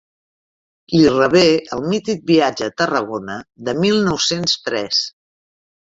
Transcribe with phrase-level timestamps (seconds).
[0.93, 1.43] Li revé
[1.77, 3.39] el mític viatge a Tarragona
[3.71, 5.09] de mil nou-cents tres.